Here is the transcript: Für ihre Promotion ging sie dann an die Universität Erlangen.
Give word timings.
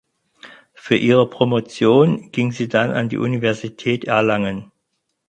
Für 0.73 0.95
ihre 0.95 1.29
Promotion 1.29 2.31
ging 2.31 2.51
sie 2.51 2.67
dann 2.67 2.89
an 2.89 3.09
die 3.09 3.19
Universität 3.19 4.05
Erlangen. 4.05 4.71